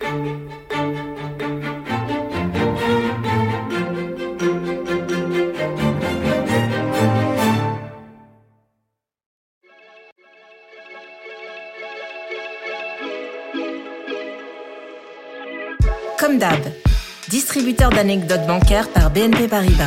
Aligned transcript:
Comme 0.00 0.10
d'hab, 16.38 16.52
distributeur 17.28 17.90
d'anecdotes 17.90 18.46
bancaires 18.46 18.88
par 18.88 19.10
BNP 19.10 19.48
Paribas. 19.48 19.84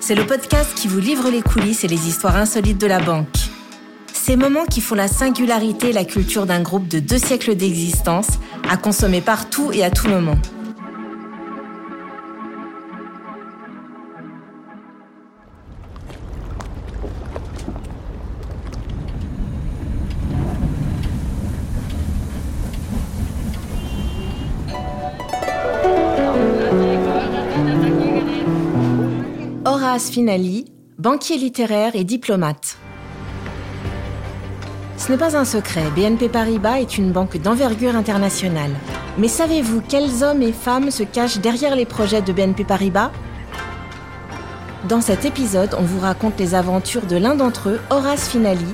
C'est 0.00 0.14
le 0.14 0.26
podcast 0.26 0.74
qui 0.74 0.88
vous 0.88 1.00
livre 1.00 1.30
les 1.30 1.42
coulisses 1.42 1.84
et 1.84 1.88
les 1.88 2.08
histoires 2.08 2.36
insolites 2.36 2.78
de 2.78 2.86
la 2.86 3.00
banque. 3.00 3.39
Ces 4.22 4.36
moments 4.36 4.66
qui 4.66 4.82
font 4.82 4.96
la 4.96 5.08
singularité 5.08 5.88
et 5.88 5.92
la 5.94 6.04
culture 6.04 6.44
d'un 6.44 6.60
groupe 6.60 6.86
de 6.86 6.98
deux 6.98 7.16
siècles 7.16 7.56
d'existence, 7.56 8.28
à 8.68 8.76
consommer 8.76 9.22
partout 9.22 9.72
et 9.72 9.82
à 9.82 9.90
tout 9.90 10.08
moment. 10.08 10.36
Horace 29.64 30.10
Finali, 30.10 30.66
banquier 30.98 31.38
littéraire 31.38 31.96
et 31.96 32.04
diplomate. 32.04 32.79
Ce 35.00 35.10
n'est 35.10 35.16
pas 35.16 35.34
un 35.34 35.46
secret, 35.46 35.84
BNP 35.96 36.28
Paribas 36.28 36.78
est 36.78 36.98
une 36.98 37.10
banque 37.10 37.38
d'envergure 37.38 37.96
internationale. 37.96 38.72
Mais 39.16 39.28
savez-vous 39.28 39.80
quels 39.80 40.22
hommes 40.22 40.42
et 40.42 40.52
femmes 40.52 40.90
se 40.90 41.04
cachent 41.04 41.38
derrière 41.38 41.74
les 41.74 41.86
projets 41.86 42.20
de 42.20 42.34
BNP 42.34 42.64
Paribas? 42.64 43.10
Dans 44.90 45.00
cet 45.00 45.24
épisode, 45.24 45.74
on 45.78 45.82
vous 45.82 46.00
raconte 46.00 46.38
les 46.38 46.54
aventures 46.54 47.06
de 47.06 47.16
l'un 47.16 47.34
d'entre 47.34 47.70
eux, 47.70 47.80
Horace 47.88 48.28
Finali, 48.28 48.66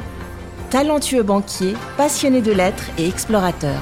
talentueux 0.69 1.23
banquier, 1.23 1.75
passionné 1.97 2.43
de 2.43 2.51
lettres 2.51 2.91
et 2.99 3.07
explorateur. 3.07 3.81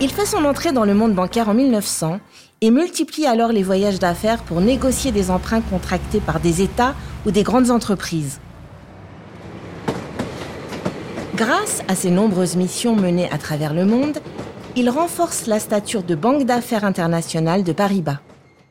Il 0.00 0.10
fait 0.10 0.24
son 0.24 0.46
entrée 0.46 0.72
dans 0.72 0.86
le 0.86 0.94
monde 0.94 1.14
bancaire 1.14 1.50
en 1.50 1.54
1900 1.54 2.18
et 2.62 2.70
multiplie 2.70 3.26
alors 3.26 3.52
les 3.52 3.62
voyages 3.62 3.98
d'affaires 3.98 4.42
pour 4.42 4.62
négocier 4.62 5.12
des 5.12 5.30
emprunts 5.30 5.60
contractés 5.60 6.20
par 6.20 6.40
des 6.40 6.62
États 6.62 6.94
ou 7.26 7.30
des 7.30 7.42
grandes 7.42 7.70
entreprises. 7.70 8.40
Grâce 11.40 11.82
à 11.88 11.94
ses 11.94 12.10
nombreuses 12.10 12.56
missions 12.56 12.94
menées 12.94 13.30
à 13.30 13.38
travers 13.38 13.72
le 13.72 13.86
monde, 13.86 14.18
il 14.76 14.90
renforce 14.90 15.46
la 15.46 15.58
stature 15.58 16.02
de 16.02 16.14
banque 16.14 16.44
d'affaires 16.44 16.84
internationale 16.84 17.64
de 17.64 17.72
Paribas. 17.72 18.18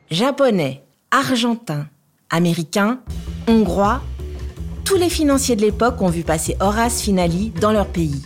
Japonais, 0.08 0.84
argentins, 1.10 1.88
américains, 2.30 3.00
hongrois, 3.48 4.00
tous 4.84 4.94
les 4.94 5.10
financiers 5.10 5.56
de 5.56 5.62
l'époque 5.62 6.00
ont 6.00 6.10
vu 6.10 6.22
passer 6.22 6.56
Horace 6.60 7.02
Finali 7.02 7.52
dans 7.60 7.72
leur 7.72 7.88
pays. 7.88 8.22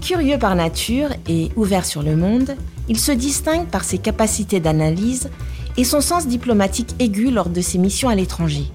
Curieux 0.00 0.38
par 0.38 0.54
nature 0.54 1.10
et 1.28 1.50
ouvert 1.54 1.84
sur 1.84 2.02
le 2.02 2.16
monde, 2.16 2.56
il 2.88 2.98
se 2.98 3.12
distingue 3.12 3.66
par 3.66 3.84
ses 3.84 3.98
capacités 3.98 4.58
d'analyse 4.58 5.28
et 5.76 5.84
son 5.84 6.00
sens 6.00 6.26
diplomatique 6.26 6.94
aigu 6.98 7.30
lors 7.30 7.50
de 7.50 7.60
ses 7.60 7.76
missions 7.76 8.08
à 8.08 8.14
l'étranger. 8.14 8.72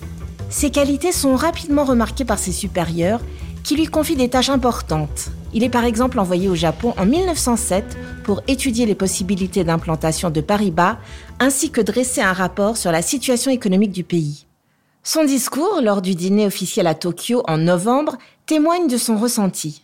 Ces 0.52 0.70
qualités 0.70 1.12
sont 1.12 1.36
rapidement 1.36 1.86
remarquées 1.86 2.26
par 2.26 2.38
ses 2.38 2.52
supérieurs 2.52 3.22
qui 3.64 3.76
lui 3.76 3.86
confient 3.86 4.16
des 4.16 4.30
tâches 4.30 4.50
importantes. 4.50 5.30
Il 5.54 5.64
est 5.64 5.70
par 5.70 5.86
exemple 5.86 6.20
envoyé 6.20 6.50
au 6.50 6.56
Japon 6.56 6.94
en 6.98 7.06
1907 7.06 7.98
pour 8.23 8.42
étudier 8.48 8.86
les 8.86 8.95
possibilités 8.95 9.64
d'implantation 9.64 10.30
de 10.30 10.42
Paribas 10.42 10.98
ainsi 11.40 11.72
que 11.72 11.81
dresser 11.81 12.22
un 12.22 12.34
rapport 12.34 12.78
sur 12.78 12.92
la 12.92 13.02
situation 13.02 13.52
économique 13.52 13.91
du 13.91 14.03
pays. 14.03 14.46
Son 15.03 15.24
discours 15.24 15.81
lors 15.81 16.02
du 16.02 16.16
dîner 16.16 16.46
officiel 16.46 16.86
à 16.88 16.94
Tokyo 16.94 17.44
en 17.47 17.58
novembre 17.58 18.18
témoigne 18.46 18.88
de 18.88 18.97
son 18.97 19.18
ressenti. 19.18 19.81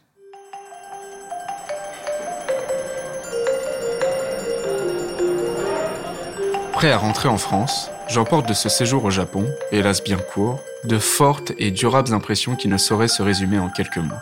Prêt 6.73 6.91
à 6.91 6.97
rentrer 6.99 7.27
en 7.27 7.39
France, 7.39 7.89
j'emporte 8.07 8.47
de 8.47 8.53
ce 8.53 8.69
séjour 8.69 9.03
au 9.05 9.09
Japon, 9.09 9.45
hélas 9.71 10.03
bien 10.03 10.17
court, 10.17 10.59
de 10.83 10.97
fortes 10.97 11.53
et 11.57 11.71
durables 11.71 12.13
impressions 12.13 12.55
qui 12.55 12.67
ne 12.67 12.77
sauraient 12.77 13.07
se 13.07 13.21
résumer 13.21 13.59
en 13.59 13.69
quelques 13.69 13.97
mots. 13.97 14.15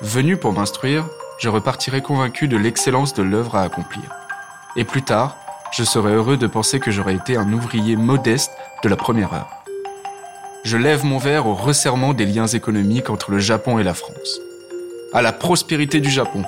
Venu 0.00 0.36
pour 0.36 0.52
m'instruire, 0.52 1.06
je 1.38 1.48
repartirai 1.48 2.02
convaincu 2.02 2.48
de 2.48 2.56
l'excellence 2.56 3.14
de 3.14 3.22
l'œuvre 3.22 3.56
à 3.56 3.62
accomplir. 3.62 4.04
Et 4.76 4.84
plus 4.84 5.02
tard, 5.02 5.36
je 5.72 5.84
serai 5.84 6.12
heureux 6.12 6.36
de 6.36 6.46
penser 6.46 6.80
que 6.80 6.90
j'aurais 6.90 7.14
été 7.14 7.36
un 7.36 7.52
ouvrier 7.52 7.96
modeste 7.96 8.52
de 8.82 8.88
la 8.88 8.96
première 8.96 9.34
heure. 9.34 9.50
Je 10.64 10.76
lève 10.76 11.04
mon 11.04 11.18
verre 11.18 11.46
au 11.46 11.54
resserrement 11.54 12.14
des 12.14 12.26
liens 12.26 12.46
économiques 12.46 13.10
entre 13.10 13.30
le 13.30 13.38
Japon 13.38 13.78
et 13.78 13.84
la 13.84 13.94
France. 13.94 14.40
À 15.12 15.22
la 15.22 15.32
prospérité 15.32 16.00
du 16.00 16.10
Japon, 16.10 16.44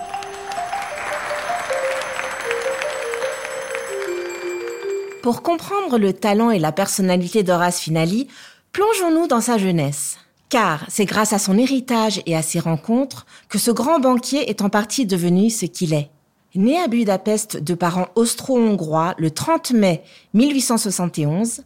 Pour 5.23 5.43
comprendre 5.43 5.99
le 5.99 6.15
talent 6.15 6.51
et 6.51 6.59
la 6.59 6.73
personnalité 6.73 7.43
d'Horace 7.43 7.79
Finali, 7.79 8.29
plongeons-nous 8.73 9.27
dans 9.27 9.41
sa 9.41 9.59
jeunesse. 9.59 10.19
Car 10.49 10.85
c'est 10.89 11.05
grâce 11.05 11.33
à 11.33 11.39
son 11.39 11.57
héritage 11.59 12.23
et 12.27 12.37
à 12.37 12.43
ses 12.43 12.59
rencontres 12.59 13.27
que 13.49 13.59
ce 13.59 13.71
grand 13.71 14.01
banquier 14.01 14.51
est 14.51 14.63
en 14.63 14.69
partie 14.69 15.07
devenu 15.07 15.51
ce 15.51 15.67
qu'il 15.67 15.95
est. 15.95 16.11
Né 16.57 16.79
à 16.79 16.89
Budapest 16.89 17.59
de 17.59 17.75
parents 17.75 18.09
austro-hongrois 18.17 19.15
le 19.19 19.31
30 19.31 19.71
mai 19.73 20.03
1871, 20.35 21.63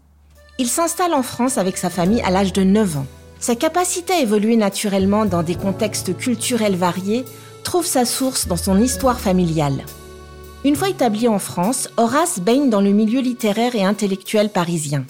il 0.59 0.69
s'installe 0.69 1.15
en 1.15 1.23
France 1.23 1.57
avec 1.57 1.79
sa 1.79 1.89
famille 1.89 2.21
à 2.21 2.31
l'âge 2.31 2.53
de 2.53 2.63
9 2.63 2.99
ans. 2.99 3.07
Sa 3.41 3.57
capacité 3.57 4.13
à 4.13 4.21
évoluer 4.21 4.57
naturellement 4.57 5.25
dans 5.25 5.43
des 5.43 5.55
contextes 5.55 6.17
culturels 6.17 6.77
variés 6.77 7.25
trouve 7.63 7.87
sa 7.87 8.05
source 8.05 8.47
dans 8.47 8.57
son 8.57 8.81
histoire 8.81 9.19
familiale. 9.19 9.85
Une 10.65 10.77
fois 10.77 10.91
établi 10.91 11.29
en 11.29 11.39
France, 11.39 11.89
Horace 11.97 12.39
baigne 12.39 12.71
dans 12.71 12.81
le 12.81 12.93
milieu 12.93 13.21
littéraire 13.21 13.75
et 13.75 13.85
intellectuel 13.85 14.51
parisien. 14.51 15.05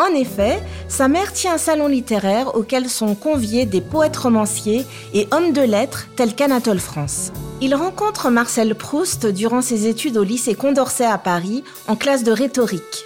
En 0.00 0.14
effet, 0.14 0.62
sa 0.86 1.08
mère 1.08 1.32
tient 1.32 1.54
un 1.54 1.58
salon 1.58 1.88
littéraire 1.88 2.54
auquel 2.54 2.88
sont 2.88 3.16
conviés 3.16 3.66
des 3.66 3.80
poètes 3.80 4.16
romanciers 4.16 4.86
et 5.12 5.26
hommes 5.32 5.52
de 5.52 5.60
lettres 5.60 6.06
tels 6.14 6.36
qu'Anatole 6.36 6.78
France. 6.78 7.32
Il 7.60 7.74
rencontre 7.74 8.30
Marcel 8.30 8.76
Proust 8.76 9.26
durant 9.26 9.60
ses 9.60 9.88
études 9.88 10.16
au 10.16 10.22
lycée 10.22 10.54
Condorcet 10.54 11.04
à 11.04 11.18
Paris 11.18 11.64
en 11.88 11.96
classe 11.96 12.22
de 12.22 12.30
rhétorique. 12.30 13.04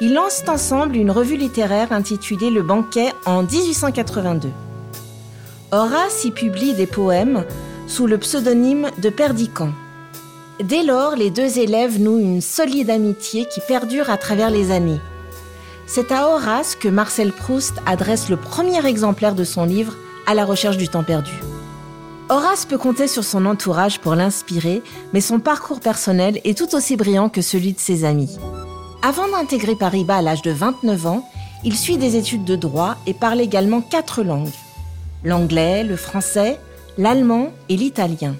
Ils 0.00 0.14
lancent 0.14 0.44
ensemble 0.46 0.96
une 0.96 1.10
revue 1.10 1.36
littéraire 1.36 1.90
intitulée 1.90 2.50
Le 2.50 2.62
Banquet 2.62 3.12
en 3.26 3.42
1882. 3.42 4.48
Horace 5.72 6.24
y 6.24 6.30
publie 6.30 6.74
des 6.74 6.86
poèmes 6.86 7.44
sous 7.88 8.06
le 8.06 8.18
pseudonyme 8.18 8.90
de 8.98 9.10
Perdican. 9.10 9.72
Dès 10.62 10.84
lors, 10.84 11.16
les 11.16 11.30
deux 11.30 11.58
élèves 11.58 12.00
nouent 12.00 12.20
une 12.20 12.40
solide 12.40 12.90
amitié 12.90 13.46
qui 13.46 13.60
perdure 13.66 14.08
à 14.08 14.18
travers 14.18 14.50
les 14.50 14.70
années. 14.70 15.00
C'est 15.94 16.10
à 16.10 16.26
Horace 16.26 16.74
que 16.74 16.88
Marcel 16.88 17.32
Proust 17.32 17.74
adresse 17.84 18.30
le 18.30 18.38
premier 18.38 18.86
exemplaire 18.86 19.34
de 19.34 19.44
son 19.44 19.66
livre 19.66 19.94
À 20.26 20.32
la 20.32 20.46
recherche 20.46 20.78
du 20.78 20.88
temps 20.88 21.02
perdu. 21.02 21.32
Horace 22.30 22.64
peut 22.64 22.78
compter 22.78 23.06
sur 23.06 23.24
son 23.24 23.44
entourage 23.44 24.00
pour 24.00 24.14
l'inspirer, 24.14 24.80
mais 25.12 25.20
son 25.20 25.38
parcours 25.38 25.80
personnel 25.80 26.40
est 26.44 26.56
tout 26.56 26.74
aussi 26.74 26.96
brillant 26.96 27.28
que 27.28 27.42
celui 27.42 27.74
de 27.74 27.78
ses 27.78 28.06
amis. 28.06 28.38
Avant 29.02 29.28
d'intégrer 29.28 29.76
Paribas 29.76 30.16
à 30.16 30.22
l'âge 30.22 30.40
de 30.40 30.50
29 30.50 31.06
ans, 31.06 31.28
il 31.62 31.76
suit 31.76 31.98
des 31.98 32.16
études 32.16 32.44
de 32.44 32.56
droit 32.56 32.96
et 33.06 33.12
parle 33.12 33.42
également 33.42 33.82
quatre 33.82 34.22
langues. 34.22 34.48
L'anglais, 35.24 35.84
le 35.84 35.96
français, 35.96 36.58
l'allemand 36.96 37.52
et 37.68 37.76
l'italien. 37.76 38.34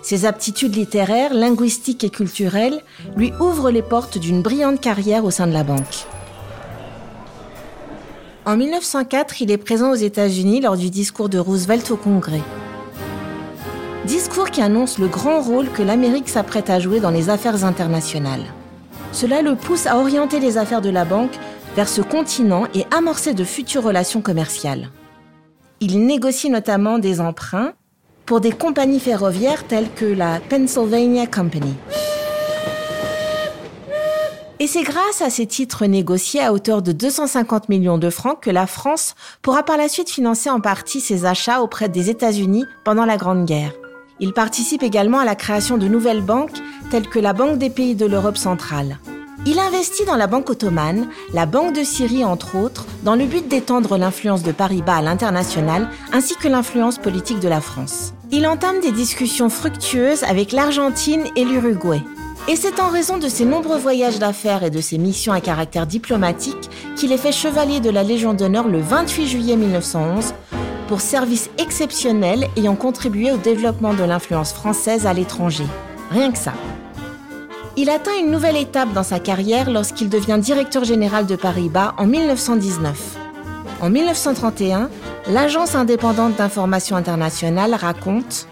Ses 0.00 0.24
aptitudes 0.24 0.76
littéraires, 0.76 1.34
linguistiques 1.34 2.04
et 2.04 2.10
culturelles 2.10 2.80
lui 3.18 3.34
ouvrent 3.38 3.70
les 3.70 3.82
portes 3.82 4.16
d'une 4.16 4.40
brillante 4.40 4.80
carrière 4.80 5.26
au 5.26 5.30
sein 5.30 5.46
de 5.46 5.52
la 5.52 5.62
banque. 5.62 6.06
En 8.46 8.56
1904, 8.56 9.42
il 9.42 9.50
est 9.50 9.58
présent 9.58 9.90
aux 9.90 9.96
États-Unis 9.96 10.62
lors 10.62 10.78
du 10.78 10.88
discours 10.88 11.28
de 11.28 11.38
Roosevelt 11.38 11.90
au 11.90 11.96
Congrès. 11.96 12.40
Discours 14.06 14.50
qui 14.50 14.62
annonce 14.62 14.98
le 14.98 15.08
grand 15.08 15.42
rôle 15.42 15.68
que 15.68 15.82
l'Amérique 15.82 16.30
s'apprête 16.30 16.70
à 16.70 16.80
jouer 16.80 17.00
dans 17.00 17.10
les 17.10 17.28
affaires 17.28 17.66
internationales. 17.66 18.44
Cela 19.12 19.42
le 19.42 19.56
pousse 19.56 19.86
à 19.86 19.98
orienter 19.98 20.40
les 20.40 20.56
affaires 20.56 20.80
de 20.80 20.88
la 20.88 21.04
banque 21.04 21.38
vers 21.76 21.88
ce 21.88 22.00
continent 22.00 22.64
et 22.74 22.86
amorcer 22.90 23.34
de 23.34 23.44
futures 23.44 23.82
relations 23.82 24.22
commerciales. 24.22 24.88
Il 25.80 26.06
négocie 26.06 26.48
notamment 26.48 26.98
des 26.98 27.20
emprunts 27.20 27.74
pour 28.24 28.40
des 28.40 28.52
compagnies 28.52 29.00
ferroviaires 29.00 29.66
telles 29.66 29.92
que 29.94 30.06
la 30.06 30.40
Pennsylvania 30.48 31.26
Company. 31.26 31.74
Et 34.62 34.66
c'est 34.66 34.82
grâce 34.82 35.22
à 35.22 35.30
ces 35.30 35.46
titres 35.46 35.86
négociés 35.86 36.42
à 36.42 36.52
hauteur 36.52 36.82
de 36.82 36.92
250 36.92 37.70
millions 37.70 37.96
de 37.96 38.10
francs 38.10 38.38
que 38.42 38.50
la 38.50 38.66
France 38.66 39.14
pourra 39.40 39.62
par 39.62 39.78
la 39.78 39.88
suite 39.88 40.10
financer 40.10 40.50
en 40.50 40.60
partie 40.60 41.00
ses 41.00 41.24
achats 41.24 41.62
auprès 41.62 41.88
des 41.88 42.10
États-Unis 42.10 42.66
pendant 42.84 43.06
la 43.06 43.16
Grande 43.16 43.46
Guerre. 43.46 43.72
Il 44.20 44.34
participe 44.34 44.82
également 44.82 45.18
à 45.18 45.24
la 45.24 45.34
création 45.34 45.78
de 45.78 45.88
nouvelles 45.88 46.20
banques 46.20 46.58
telles 46.90 47.08
que 47.08 47.18
la 47.18 47.32
Banque 47.32 47.56
des 47.56 47.70
pays 47.70 47.94
de 47.94 48.04
l'Europe 48.04 48.36
centrale. 48.36 48.98
Il 49.46 49.58
investit 49.58 50.04
dans 50.04 50.16
la 50.16 50.26
Banque 50.26 50.50
ottomane, 50.50 51.08
la 51.32 51.46
Banque 51.46 51.74
de 51.74 51.82
Syrie 51.82 52.26
entre 52.26 52.56
autres, 52.56 52.84
dans 53.02 53.14
le 53.14 53.24
but 53.24 53.48
d'étendre 53.48 53.96
l'influence 53.96 54.42
de 54.42 54.52
Paris-Bas 54.52 54.96
à 54.96 55.02
l'international 55.02 55.88
ainsi 56.12 56.36
que 56.36 56.48
l'influence 56.48 56.98
politique 56.98 57.40
de 57.40 57.48
la 57.48 57.62
France. 57.62 58.12
Il 58.30 58.46
entame 58.46 58.80
des 58.80 58.92
discussions 58.92 59.48
fructueuses 59.48 60.22
avec 60.24 60.52
l'Argentine 60.52 61.24
et 61.34 61.46
l'Uruguay. 61.46 62.02
Et 62.50 62.56
c'est 62.56 62.80
en 62.80 62.88
raison 62.88 63.16
de 63.16 63.28
ses 63.28 63.44
nombreux 63.44 63.78
voyages 63.78 64.18
d'affaires 64.18 64.64
et 64.64 64.70
de 64.70 64.80
ses 64.80 64.98
missions 64.98 65.32
à 65.32 65.40
caractère 65.40 65.86
diplomatique 65.86 66.68
qu'il 66.96 67.12
est 67.12 67.16
fait 67.16 67.30
chevalier 67.30 67.78
de 67.78 67.90
la 67.90 68.02
Légion 68.02 68.34
d'honneur 68.34 68.66
le 68.66 68.80
28 68.80 69.28
juillet 69.28 69.54
1911 69.54 70.34
pour 70.88 71.00
service 71.00 71.48
exceptionnel 71.58 72.48
ayant 72.56 72.74
contribué 72.74 73.30
au 73.30 73.36
développement 73.36 73.94
de 73.94 74.02
l'influence 74.02 74.52
française 74.52 75.06
à 75.06 75.12
l'étranger. 75.12 75.62
Rien 76.10 76.32
que 76.32 76.38
ça. 76.38 76.52
Il 77.76 77.88
atteint 77.88 78.18
une 78.20 78.32
nouvelle 78.32 78.56
étape 78.56 78.92
dans 78.92 79.04
sa 79.04 79.20
carrière 79.20 79.70
lorsqu'il 79.70 80.08
devient 80.08 80.40
directeur 80.42 80.82
général 80.82 81.26
de 81.26 81.36
Paris-Bas 81.36 81.94
en 81.98 82.06
1919. 82.08 83.16
En 83.80 83.90
1931, 83.90 84.90
l'agence 85.28 85.76
indépendante 85.76 86.34
d'information 86.34 86.96
internationale 86.96 87.74
raconte 87.74 88.48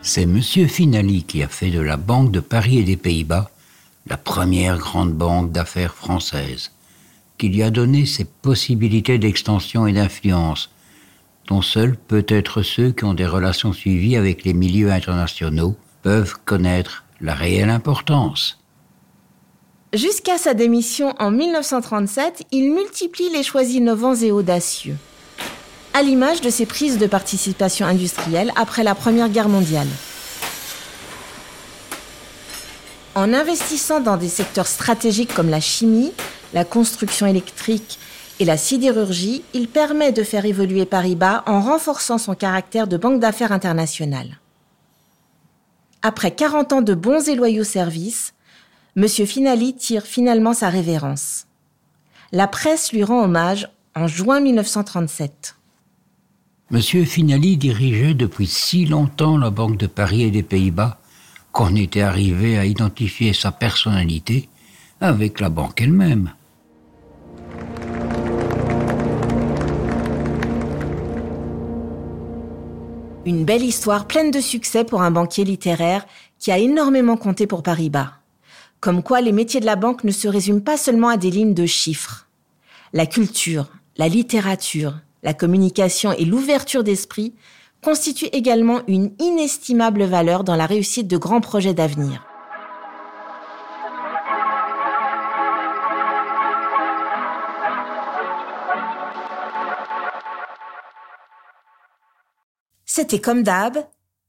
C'est 0.00 0.22
M. 0.22 0.40
Finali 0.40 1.24
qui 1.24 1.42
a 1.42 1.48
fait 1.48 1.70
de 1.70 1.80
la 1.80 1.96
Banque 1.96 2.30
de 2.30 2.40
Paris 2.40 2.78
et 2.78 2.84
des 2.84 2.96
Pays-Bas 2.96 3.50
la 4.08 4.16
première 4.16 4.78
grande 4.78 5.12
banque 5.12 5.52
d'affaires 5.52 5.94
française, 5.94 6.72
qui 7.36 7.48
lui 7.48 7.62
a 7.62 7.70
donné 7.70 8.06
ses 8.06 8.24
possibilités 8.24 9.18
d'extension 9.18 9.86
et 9.86 9.92
d'influence, 9.92 10.70
dont 11.46 11.62
seuls 11.62 11.96
peut-être 11.96 12.62
ceux 12.62 12.92
qui 12.92 13.04
ont 13.04 13.14
des 13.14 13.26
relations 13.26 13.72
suivies 13.72 14.16
avec 14.16 14.44
les 14.44 14.54
milieux 14.54 14.90
internationaux 14.90 15.76
peuvent 16.02 16.36
connaître 16.44 17.04
la 17.20 17.34
réelle 17.34 17.70
importance. 17.70 18.58
Jusqu'à 19.92 20.38
sa 20.38 20.54
démission 20.54 21.14
en 21.18 21.30
1937, 21.30 22.46
il 22.52 22.72
multiplie 22.72 23.30
les 23.32 23.42
choix 23.42 23.62
innovants 23.62 24.14
et 24.14 24.30
audacieux, 24.30 24.96
à 25.98 26.02
l'image 26.02 26.40
de 26.40 26.48
ses 26.48 26.64
prises 26.64 26.96
de 26.96 27.08
participation 27.08 27.84
industrielle 27.84 28.52
après 28.54 28.84
la 28.84 28.94
Première 28.94 29.28
Guerre 29.28 29.48
mondiale. 29.48 29.88
En 33.16 33.34
investissant 33.34 33.98
dans 33.98 34.16
des 34.16 34.28
secteurs 34.28 34.68
stratégiques 34.68 35.34
comme 35.34 35.50
la 35.50 35.58
chimie, 35.58 36.12
la 36.54 36.64
construction 36.64 37.26
électrique 37.26 37.98
et 38.38 38.44
la 38.44 38.56
sidérurgie, 38.56 39.42
il 39.54 39.66
permet 39.66 40.12
de 40.12 40.22
faire 40.22 40.44
évoluer 40.44 40.86
Paris-Bas 40.86 41.42
en 41.46 41.60
renforçant 41.60 42.18
son 42.18 42.36
caractère 42.36 42.86
de 42.86 42.96
banque 42.96 43.18
d'affaires 43.18 43.50
internationale. 43.50 44.38
Après 46.02 46.30
40 46.30 46.74
ans 46.74 46.82
de 46.82 46.94
bons 46.94 47.28
et 47.28 47.34
loyaux 47.34 47.64
services, 47.64 48.34
M. 48.96 49.08
Finali 49.08 49.74
tire 49.74 50.04
finalement 50.04 50.54
sa 50.54 50.68
révérence. 50.68 51.46
La 52.30 52.46
presse 52.46 52.92
lui 52.92 53.02
rend 53.02 53.24
hommage 53.24 53.68
en 53.96 54.06
juin 54.06 54.38
1937. 54.38 55.56
M. 56.70 56.82
Finali 56.82 57.56
dirigeait 57.56 58.12
depuis 58.12 58.46
si 58.46 58.84
longtemps 58.84 59.38
la 59.38 59.48
Banque 59.48 59.78
de 59.78 59.86
Paris 59.86 60.24
et 60.24 60.30
des 60.30 60.42
Pays-Bas 60.42 61.00
qu'on 61.50 61.74
était 61.74 62.02
arrivé 62.02 62.58
à 62.58 62.66
identifier 62.66 63.32
sa 63.32 63.52
personnalité 63.52 64.50
avec 65.00 65.40
la 65.40 65.48
banque 65.48 65.80
elle-même. 65.80 66.34
Une 73.24 73.46
belle 73.46 73.64
histoire 73.64 74.06
pleine 74.06 74.30
de 74.30 74.40
succès 74.40 74.84
pour 74.84 75.00
un 75.00 75.10
banquier 75.10 75.44
littéraire 75.44 76.04
qui 76.38 76.52
a 76.52 76.58
énormément 76.58 77.16
compté 77.16 77.46
pour 77.46 77.62
Paris-Bas. 77.62 78.12
Comme 78.80 79.02
quoi 79.02 79.22
les 79.22 79.32
métiers 79.32 79.60
de 79.60 79.66
la 79.66 79.76
banque 79.76 80.04
ne 80.04 80.10
se 80.10 80.28
résument 80.28 80.60
pas 80.60 80.76
seulement 80.76 81.08
à 81.08 81.16
des 81.16 81.30
lignes 81.30 81.54
de 81.54 81.64
chiffres. 81.64 82.26
La 82.92 83.06
culture, 83.06 83.68
la 83.96 84.08
littérature, 84.08 84.98
la 85.22 85.34
communication 85.34 86.12
et 86.12 86.24
l'ouverture 86.24 86.84
d'esprit 86.84 87.34
constituent 87.82 88.28
également 88.32 88.80
une 88.88 89.12
inestimable 89.18 90.04
valeur 90.04 90.44
dans 90.44 90.56
la 90.56 90.66
réussite 90.66 91.08
de 91.08 91.16
grands 91.16 91.40
projets 91.40 91.74
d'avenir. 91.74 92.24
C'était 102.84 103.20
comme 103.20 103.44
d'hab, 103.44 103.78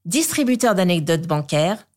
distributeur 0.06 0.76
d'anecdotes 0.76 1.26
bancaires. 1.26 1.88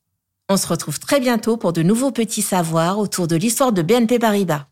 On 0.48 0.56
se 0.56 0.66
retrouve 0.66 0.98
très 0.98 1.20
bientôt 1.20 1.58
pour 1.58 1.74
de 1.74 1.82
nouveaux 1.82 2.12
petits 2.12 2.40
savoirs 2.40 2.98
autour 2.98 3.26
de 3.26 3.36
l'histoire 3.36 3.72
de 3.72 3.82
BNP 3.82 4.18
Paribas. 4.18 4.71